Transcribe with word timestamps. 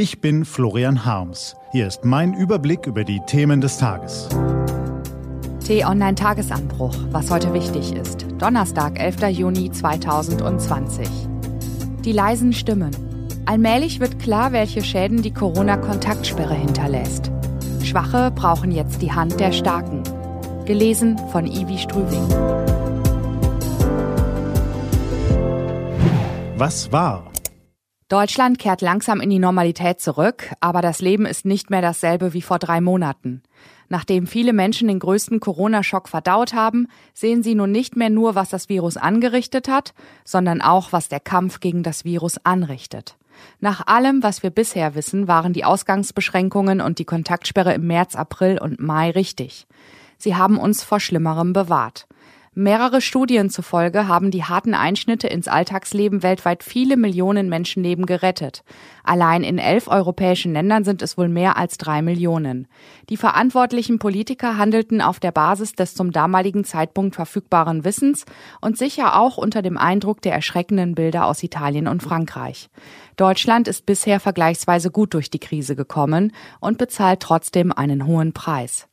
Ich 0.00 0.20
bin 0.20 0.44
Florian 0.44 1.04
Harms. 1.04 1.56
Hier 1.72 1.88
ist 1.88 2.04
mein 2.04 2.32
Überblick 2.32 2.86
über 2.86 3.02
die 3.02 3.18
Themen 3.26 3.60
des 3.60 3.78
Tages. 3.78 4.28
T-Online 5.66 6.14
Tagesanbruch, 6.14 6.94
was 7.10 7.32
heute 7.32 7.52
wichtig 7.52 7.92
ist. 7.94 8.24
Donnerstag, 8.38 9.00
11. 9.00 9.36
Juni 9.36 9.72
2020. 9.72 11.08
Die 12.04 12.12
leisen 12.12 12.52
Stimmen. 12.52 12.92
Allmählich 13.44 13.98
wird 13.98 14.20
klar, 14.20 14.52
welche 14.52 14.84
Schäden 14.84 15.20
die 15.22 15.34
Corona-Kontaktsperre 15.34 16.54
hinterlässt. 16.54 17.32
Schwache 17.82 18.30
brauchen 18.30 18.70
jetzt 18.70 19.02
die 19.02 19.10
Hand 19.10 19.40
der 19.40 19.50
Starken. 19.50 20.04
Gelesen 20.64 21.18
von 21.32 21.44
Ivi 21.44 21.76
Strüving. 21.76 22.28
Was 26.56 26.92
war? 26.92 27.32
Deutschland 28.08 28.58
kehrt 28.58 28.80
langsam 28.80 29.20
in 29.20 29.28
die 29.28 29.38
Normalität 29.38 30.00
zurück, 30.00 30.54
aber 30.60 30.80
das 30.80 31.02
Leben 31.02 31.26
ist 31.26 31.44
nicht 31.44 31.68
mehr 31.68 31.82
dasselbe 31.82 32.32
wie 32.32 32.40
vor 32.40 32.58
drei 32.58 32.80
Monaten. 32.80 33.42
Nachdem 33.90 34.26
viele 34.26 34.54
Menschen 34.54 34.88
den 34.88 34.98
größten 34.98 35.40
Corona-Schock 35.40 36.08
verdaut 36.08 36.54
haben, 36.54 36.88
sehen 37.12 37.42
sie 37.42 37.54
nun 37.54 37.70
nicht 37.70 37.96
mehr 37.96 38.08
nur, 38.08 38.34
was 38.34 38.48
das 38.48 38.70
Virus 38.70 38.96
angerichtet 38.96 39.68
hat, 39.68 39.92
sondern 40.24 40.62
auch, 40.62 40.90
was 40.90 41.10
der 41.10 41.20
Kampf 41.20 41.60
gegen 41.60 41.82
das 41.82 42.06
Virus 42.06 42.38
anrichtet. 42.44 43.18
Nach 43.60 43.86
allem, 43.86 44.22
was 44.22 44.42
wir 44.42 44.50
bisher 44.50 44.94
wissen, 44.94 45.28
waren 45.28 45.52
die 45.52 45.66
Ausgangsbeschränkungen 45.66 46.80
und 46.80 46.98
die 46.98 47.04
Kontaktsperre 47.04 47.74
im 47.74 47.86
März, 47.86 48.16
April 48.16 48.58
und 48.58 48.80
Mai 48.80 49.10
richtig. 49.10 49.66
Sie 50.16 50.34
haben 50.34 50.58
uns 50.58 50.82
vor 50.82 50.98
Schlimmerem 50.98 51.52
bewahrt. 51.52 52.06
Mehrere 52.60 53.00
Studien 53.00 53.50
zufolge 53.50 54.08
haben 54.08 54.32
die 54.32 54.42
harten 54.42 54.74
Einschnitte 54.74 55.28
ins 55.28 55.46
Alltagsleben 55.46 56.24
weltweit 56.24 56.64
viele 56.64 56.96
Millionen 56.96 57.48
Menschenleben 57.48 58.04
gerettet. 58.04 58.64
Allein 59.04 59.44
in 59.44 59.58
elf 59.58 59.86
europäischen 59.86 60.54
Ländern 60.54 60.82
sind 60.82 61.00
es 61.00 61.16
wohl 61.16 61.28
mehr 61.28 61.56
als 61.56 61.78
drei 61.78 62.02
Millionen. 62.02 62.66
Die 63.10 63.16
verantwortlichen 63.16 64.00
Politiker 64.00 64.58
handelten 64.58 65.00
auf 65.00 65.20
der 65.20 65.30
Basis 65.30 65.74
des 65.74 65.94
zum 65.94 66.10
damaligen 66.10 66.64
Zeitpunkt 66.64 67.14
verfügbaren 67.14 67.84
Wissens 67.84 68.24
und 68.60 68.76
sicher 68.76 69.20
auch 69.20 69.38
unter 69.38 69.62
dem 69.62 69.78
Eindruck 69.78 70.20
der 70.20 70.32
erschreckenden 70.32 70.96
Bilder 70.96 71.26
aus 71.26 71.44
Italien 71.44 71.86
und 71.86 72.02
Frankreich. 72.02 72.70
Deutschland 73.14 73.68
ist 73.68 73.86
bisher 73.86 74.18
vergleichsweise 74.18 74.90
gut 74.90 75.14
durch 75.14 75.30
die 75.30 75.38
Krise 75.38 75.76
gekommen 75.76 76.32
und 76.58 76.76
bezahlt 76.76 77.20
trotzdem 77.20 77.70
einen 77.70 78.04
hohen 78.04 78.32
Preis. 78.32 78.87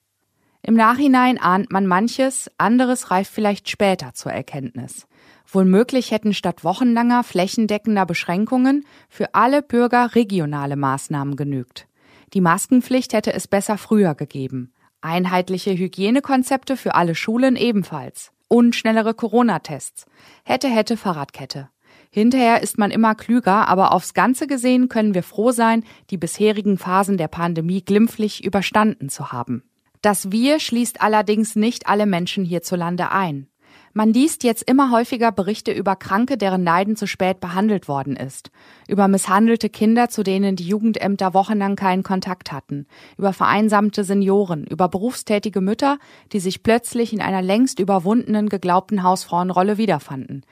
Im 0.68 0.74
Nachhinein 0.74 1.38
ahnt 1.38 1.72
man 1.72 1.86
manches, 1.86 2.50
anderes 2.58 3.12
reift 3.12 3.32
vielleicht 3.32 3.70
später 3.70 4.16
zur 4.16 4.32
Erkenntnis. 4.32 5.06
Wohlmöglich 5.46 6.10
hätten 6.10 6.34
statt 6.34 6.64
wochenlanger 6.64 7.24
flächendeckender 7.24 8.08
Beschränkungen 8.08 8.84
für 9.08 9.36
alle 9.36 9.62
Bürger 9.62 10.16
regionale 10.16 10.76
Maßnahmen 10.76 11.36
genügt. 11.36 11.88
Die 12.34 12.42
Maskenpflicht 12.42 13.14
hätte 13.14 13.32
es 13.32 13.48
besser 13.48 13.78
früher 13.78 14.16
gegeben. 14.16 14.74
Einheitliche 15.02 15.78
Hygienekonzepte 15.78 16.78
für 16.78 16.96
alle 16.96 17.14
Schulen 17.14 17.58
ebenfalls. 17.58 18.32
Und 18.48 18.76
schnellere 18.76 19.14
Corona-Tests. 19.14 20.08
Hätte, 20.44 20.68
hätte, 20.68 20.98
Fahrradkette. 20.98 21.70
Hinterher 22.10 22.64
ist 22.64 22.80
man 22.80 22.90
immer 22.90 23.14
klüger, 23.14 23.68
aber 23.68 23.92
aufs 23.92 24.16
Ganze 24.16 24.48
gesehen 24.48 24.90
können 24.90 25.14
wir 25.14 25.24
froh 25.24 25.52
sein, 25.52 25.84
die 26.10 26.18
bisherigen 26.18 26.80
Phasen 26.80 27.18
der 27.18 27.28
Pandemie 27.28 27.84
glimpflich 27.84 28.44
überstanden 28.44 29.10
zu 29.10 29.32
haben. 29.32 29.62
Das 30.06 30.32
Wir 30.32 30.60
schließt 30.60 31.02
allerdings 31.02 31.56
nicht 31.56 31.88
alle 31.88 32.06
Menschen 32.06 32.46
hierzulande 32.46 33.12
ein. 33.12 33.48
Man 33.92 34.14
liest 34.14 34.44
jetzt 34.44 34.62
immer 34.70 34.92
häufiger 34.92 35.32
Berichte 35.32 35.72
über 35.72 35.96
Kranke, 35.96 36.38
deren 36.38 36.64
Leiden 36.64 36.96
zu 36.96 37.08
spät 37.08 37.40
behandelt 37.40 37.88
worden 37.88 38.16
ist, 38.16 38.52
über 38.88 39.08
misshandelte 39.08 39.68
Kinder, 39.68 40.08
zu 40.10 40.22
denen 40.22 40.56
die 40.56 40.68
Jugendämter 40.68 41.34
wochenlang 41.34 41.76
keinen 41.76 42.04
Kontakt 42.04 42.52
hatten, 42.52 42.86
über 43.18 43.34
vereinsamte 43.34 44.04
Senioren, 44.04 44.68
über 44.68 44.90
berufstätige 44.90 45.60
Mütter, 45.60 45.98
die 46.34 46.40
sich 46.40 46.62
plötzlich 46.62 47.12
in 47.12 47.22
einer 47.22 47.42
längst 47.42 47.80
überwundenen 47.80 48.48
geglaubten 48.48 49.02
Hausfrauenrolle 49.02 49.80
wiederfanden. 49.80 50.44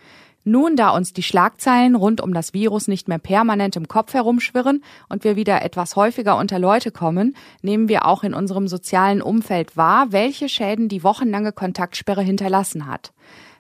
Nun, 0.46 0.76
da 0.76 0.90
uns 0.90 1.14
die 1.14 1.24
Schlagzeilen 1.24 1.96
rund 1.96 2.20
um 2.20 2.34
das 2.34 2.54
Virus 2.54 2.90
nicht 2.90 3.08
mehr 3.08 3.18
permanent 3.18 3.78
im 3.78 3.88
Kopf 3.88 4.14
herumschwirren 4.14 4.84
und 5.08 5.24
wir 5.24 5.38
wieder 5.38 5.62
etwas 5.62 5.96
häufiger 5.96 6.38
unter 6.38 6.60
Leute 6.60 6.92
kommen, 6.92 7.38
nehmen 7.62 7.88
wir 7.88 8.06
auch 8.06 8.24
in 8.24 8.34
unserem 8.34 8.68
sozialen 8.68 9.22
Umfeld 9.22 9.78
wahr, 9.78 10.12
welche 10.12 10.50
Schäden 10.50 10.90
die 10.90 11.04
wochenlange 11.04 11.54
Kontaktsperre 11.54 12.22
hinterlassen 12.22 12.88
hat. 12.88 13.14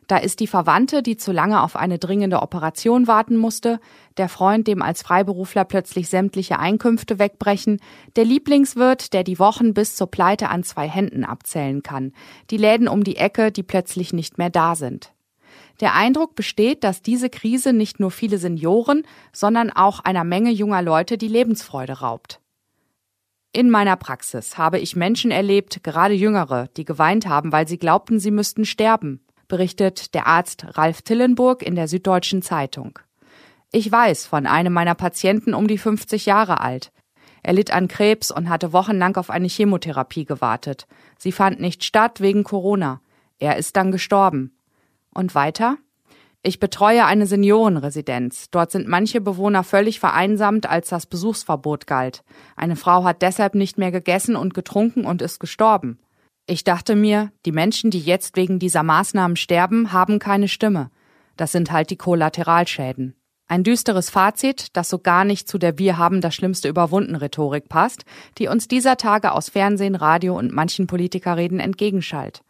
Da 0.07 0.17
ist 0.17 0.41
die 0.41 0.47
Verwandte, 0.47 1.01
die 1.01 1.16
zu 1.16 1.31
lange 1.31 1.63
auf 1.63 1.77
eine 1.77 1.99
dringende 1.99 2.41
Operation 2.41 3.07
warten 3.07 3.38
musste, 3.38 3.79
der 4.17 4.27
Freund, 4.27 4.67
dem 4.67 4.81
als 4.81 5.01
Freiberufler 5.01 5.63
plötzlich 5.63 6.09
sämtliche 6.09 6.59
Einkünfte 6.59 7.17
wegbrechen, 7.17 7.79
der 8.17 8.25
Lieblingswirt, 8.25 9.13
der 9.13 9.23
die 9.23 9.39
Wochen 9.39 9.73
bis 9.73 9.95
zur 9.95 10.11
Pleite 10.11 10.50
an 10.50 10.63
zwei 10.63 10.89
Händen 10.89 11.23
abzählen 11.23 11.81
kann, 11.81 12.11
die 12.50 12.57
Läden 12.57 12.89
um 12.89 13.05
die 13.05 13.15
Ecke, 13.15 13.53
die 13.53 13.63
plötzlich 13.63 14.11
nicht 14.11 14.38
mehr 14.38 14.50
da 14.50 14.75
sind. 14.75 15.12
Der 15.79 15.95
Eindruck 15.95 16.35
besteht, 16.35 16.84
dass 16.84 17.01
diese 17.01 17.29
Krise 17.29 17.73
nicht 17.73 18.00
nur 18.00 18.11
viele 18.11 18.38
Senioren, 18.38 19.03
sondern 19.31 19.72
auch 19.72 20.00
einer 20.00 20.23
Menge 20.23 20.51
junger 20.51 20.81
Leute 20.81 21.17
die 21.17 21.28
Lebensfreude 21.28 22.00
raubt. 22.00 22.39
In 23.51 23.69
meiner 23.69 23.97
Praxis 23.97 24.57
habe 24.57 24.79
ich 24.79 24.95
Menschen 24.95 25.29
erlebt, 25.29 25.83
gerade 25.83 26.13
Jüngere, 26.16 26.69
die 26.75 26.85
geweint 26.85 27.28
haben, 27.28 27.51
weil 27.51 27.67
sie 27.67 27.78
glaubten, 27.78 28.19
sie 28.19 28.31
müssten 28.31 28.66
sterben, 28.66 29.23
berichtet 29.47 30.16
der 30.16 30.25
Arzt 30.25 30.66
Ralf 30.69 31.03
Tillenburg 31.03 31.62
in 31.62 31.75
der 31.75 31.88
Süddeutschen 31.88 32.41
Zeitung. 32.41 32.97
Ich 33.72 33.91
weiß 33.91 34.25
von 34.25 34.47
einem 34.47 34.73
meiner 34.73 34.95
Patienten 34.95 35.53
um 35.53 35.67
die 35.67 35.78
50 35.78 36.25
Jahre 36.25 36.62
alt. 36.62 36.91
Er 37.44 37.53
litt 37.53 37.72
an 37.72 37.88
Krebs 37.88 38.31
und 38.31 38.50
hatte 38.50 38.73
wochenlang 38.73 39.17
auf 39.17 39.29
eine 39.29 39.47
Chemotherapie 39.47 40.25
gewartet. 40.25 40.88
Sie 41.19 41.31
fand 41.31 41.59
nicht 41.59 41.83
statt 41.83 42.22
wegen 42.22 42.44
Corona. 42.44 43.01
Er 43.38 43.57
ist 43.57 43.75
dann 43.75 43.91
gestorben. 43.91 44.56
Und 45.13 45.35
weiter? 45.35 45.78
Ich 46.46 46.59
betreue 46.59 47.06
eine 47.06 47.25
Seniorenresidenz. 47.25 48.50
Dort 48.51 48.69
sind 48.72 48.88
manche 48.88 49.22
Bewohner 49.22 49.63
völlig 49.63 50.01
vereinsamt, 50.01 50.69
als 50.69 50.90
das 50.90 51.06
Besuchsverbot 51.06 51.88
galt. 51.88 52.24
Eine 52.57 52.75
Frau 52.75 53.06
hat 53.06 53.22
deshalb 53.22 53.56
nicht 53.56 53.78
mehr 53.78 53.91
gegessen 53.91 54.35
und 54.35 54.53
getrunken 54.53 55.06
und 55.06 55.22
ist 55.22 55.40
gestorben. 55.40 56.00
Ich 56.46 56.66
dachte 56.66 56.97
mir, 56.97 57.31
die 57.46 57.53
Menschen, 57.53 57.91
die 57.91 58.01
jetzt 58.01 58.35
wegen 58.35 58.59
dieser 58.59 58.84
Maßnahmen 58.84 59.38
sterben, 59.38 59.94
haben 59.94 60.19
keine 60.19 60.50
Stimme. 60.50 60.91
Das 61.38 61.53
sind 61.53 61.72
halt 61.72 61.90
die 61.90 61.95
Kollateralschäden. 61.95 63.16
Ein 63.47 63.63
düsteres 63.63 64.09
Fazit, 64.09 64.68
das 64.74 64.90
so 64.90 65.00
gar 65.00 65.24
nicht 65.24 65.47
zu 65.47 65.57
der 65.57 65.78
Wir 65.78 65.97
haben 65.97 66.19
das 66.19 66.35
Schlimmste 66.35 66.68
überwunden 66.68 67.16
Rhetorik 67.16 67.69
passt, 67.69 68.03
die 68.38 68.50
uns 68.50 68.68
dieser 68.68 68.97
Tage 68.97 69.31
aus 69.31 69.50
Fernsehen, 69.50 69.95
Radio 69.95 70.38
und 70.38 70.51
manchen 70.51 70.88
Politikerreden 70.88 71.62
entgegenschallt. 71.62 72.41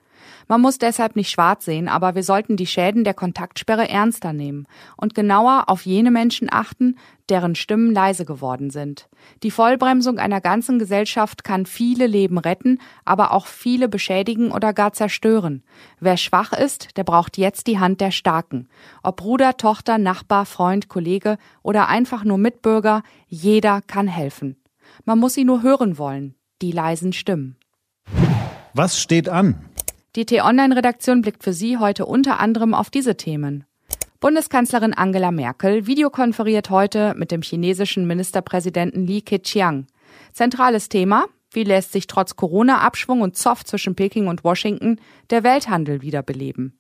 Man 0.48 0.62
muss 0.62 0.78
deshalb 0.78 1.16
nicht 1.16 1.30
schwarz 1.30 1.66
sehen, 1.66 1.88
aber 1.88 2.16
wir 2.16 2.24
sollten 2.24 2.58
die 2.58 2.68
Schäden 2.68 3.04
der 3.04 3.14
Kontaktsperre 3.14 3.90
ernster 3.90 4.34
nehmen 4.34 4.68
und 4.98 5.16
genauer 5.16 5.66
auf 5.68 5.86
jene 5.86 6.12
Menschen 6.12 6.50
achten, 6.52 6.98
deren 7.30 7.56
Stimmen 7.56 7.94
leise 7.94 8.26
geworden 8.26 8.70
sind. 8.70 9.08
Die 9.44 9.52
Vollbremsung 9.52 10.20
einer 10.20 10.42
ganzen 10.42 10.80
Gesellschaft 10.80 11.44
kann 11.44 11.66
viele 11.66 12.08
Leben 12.08 12.38
retten, 12.38 12.80
aber 13.06 13.32
auch 13.32 13.48
viele 13.48 13.88
beschädigen 13.88 14.52
oder 14.52 14.74
gar 14.74 14.94
zerstören. 14.94 15.64
Wer 16.00 16.18
schwach 16.18 16.54
ist, 16.54 16.98
der 16.98 17.04
braucht 17.04 17.38
jetzt 17.38 17.68
die 17.68 17.80
Hand 17.80 18.02
der 18.02 18.12
Starken. 18.12 18.68
Ob 19.02 19.18
Bruder, 19.18 19.58
Tochter, 19.58 19.98
Nachbar, 19.98 20.46
Freund, 20.46 20.90
Kollege 20.90 21.38
oder 21.62 21.88
einfach 21.88 22.24
nur 22.24 22.38
Mitbürger, 22.38 23.04
jeder 23.28 23.82
kann 23.82 24.08
helfen. 24.08 24.58
Man 25.06 25.20
muss 25.20 25.34
sie 25.34 25.46
nur 25.46 25.64
hören 25.64 25.98
wollen, 25.98 26.36
die 26.62 26.72
leisen 26.72 27.14
Stimmen. 27.14 27.58
Was 28.74 29.00
steht 29.00 29.30
an? 29.30 29.56
Die 30.16 30.28
T-Online-Redaktion 30.28 31.24
blickt 31.24 31.44
für 31.44 31.54
Sie 31.54 31.80
heute 31.80 32.06
unter 32.06 32.40
anderem 32.40 32.76
auf 32.76 32.92
diese 32.92 33.18
Themen. 33.18 33.64
Bundeskanzlerin 34.20 34.94
Angela 34.94 35.32
Merkel 35.32 35.88
videokonferiert 35.88 36.70
heute 36.70 37.16
mit 37.18 37.32
dem 37.32 37.42
chinesischen 37.42 38.06
Ministerpräsidenten 38.06 39.08
Li 39.08 39.24
Keqiang. 39.24 39.88
Zentrales 40.32 40.88
Thema, 40.88 41.26
wie 41.50 41.64
lässt 41.64 41.94
sich 41.94 42.06
trotz 42.06 42.36
Corona-Abschwung 42.36 43.22
und 43.22 43.38
Zoff 43.38 43.66
zwischen 43.66 43.96
Peking 43.96 44.28
und 44.28 44.44
Washington 44.44 45.00
der 45.32 45.44
Welthandel 45.44 46.04
wiederbeleben? 46.04 46.78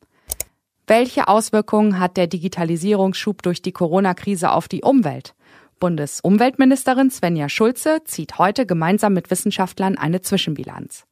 Welche 0.86 1.28
Auswirkungen 1.28 2.00
hat 2.00 2.18
der 2.18 2.28
Digitalisierungsschub 2.28 3.42
durch 3.42 3.64
die 3.64 3.72
Corona-Krise 3.72 4.52
auf 4.52 4.68
die 4.68 4.84
Umwelt? 4.84 5.34
Bundesumweltministerin 5.80 7.10
Svenja 7.10 7.50
Schulze 7.50 8.04
zieht 8.06 8.38
heute 8.38 8.68
gemeinsam 8.68 9.14
mit 9.14 9.32
Wissenschaftlern 9.32 9.98
eine 9.98 10.22
Zwischenbilanz. 10.22 11.08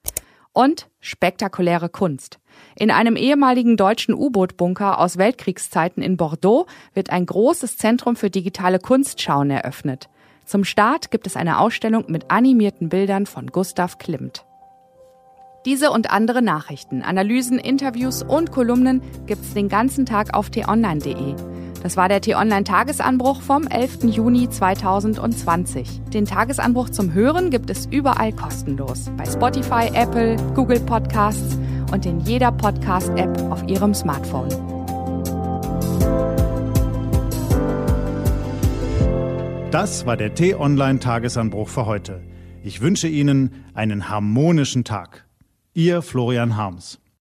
Und 0.53 0.89
spektakuläre 0.99 1.89
Kunst. 1.89 2.39
In 2.75 2.91
einem 2.91 3.15
ehemaligen 3.15 3.77
deutschen 3.77 4.13
U-Boot-Bunker 4.13 4.99
aus 4.99 5.17
Weltkriegszeiten 5.17 6.03
in 6.03 6.17
Bordeaux 6.17 6.67
wird 6.93 7.09
ein 7.09 7.25
großes 7.25 7.77
Zentrum 7.77 8.15
für 8.15 8.29
digitale 8.29 8.79
Kunstschauen 8.79 9.49
eröffnet. 9.49 10.09
Zum 10.45 10.65
Start 10.65 11.11
gibt 11.11 11.27
es 11.27 11.37
eine 11.37 11.59
Ausstellung 11.59 12.05
mit 12.07 12.29
animierten 12.29 12.89
Bildern 12.89 13.25
von 13.25 13.47
Gustav 13.47 13.97
Klimt. 13.97 14.45
Diese 15.65 15.91
und 15.91 16.09
andere 16.09 16.41
Nachrichten, 16.41 17.03
Analysen, 17.03 17.59
Interviews 17.59 18.23
und 18.23 18.51
Kolumnen 18.51 19.01
gibt's 19.27 19.53
den 19.53 19.69
ganzen 19.69 20.05
Tag 20.05 20.33
auf 20.33 20.49
t-online.de. 20.49 21.35
Das 21.83 21.97
war 21.97 22.07
der 22.07 22.21
T-Online-Tagesanbruch 22.21 23.41
vom 23.41 23.65
11. 23.65 24.03
Juni 24.03 24.47
2020. 24.47 26.01
Den 26.13 26.25
Tagesanbruch 26.25 26.89
zum 26.91 27.13
Hören 27.13 27.49
gibt 27.49 27.71
es 27.71 27.87
überall 27.87 28.31
kostenlos. 28.33 29.09
Bei 29.17 29.25
Spotify, 29.25 29.89
Apple, 29.93 30.35
Google 30.53 30.79
Podcasts 30.79 31.57
und 31.91 32.05
in 32.05 32.19
jeder 32.19 32.51
Podcast-App 32.51 33.51
auf 33.51 33.67
Ihrem 33.67 33.95
Smartphone. 33.95 34.49
Das 39.71 40.05
war 40.05 40.17
der 40.17 40.35
T-Online-Tagesanbruch 40.35 41.69
für 41.69 41.87
heute. 41.87 42.21
Ich 42.63 42.81
wünsche 42.81 43.07
Ihnen 43.07 43.65
einen 43.73 44.07
harmonischen 44.07 44.83
Tag. 44.83 45.25
Ihr 45.73 46.03
Florian 46.03 46.57
Harms. 46.57 47.00